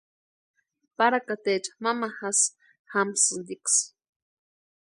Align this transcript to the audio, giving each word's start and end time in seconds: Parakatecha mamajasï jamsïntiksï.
Parakatecha 0.97 1.71
mamajasï 1.83 2.45
jamsïntiksï. 2.91 3.81